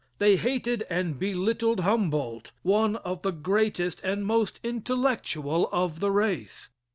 [0.17, 6.71] They hated and belittled Humboldt, one of the greatest and most intellectual of the race.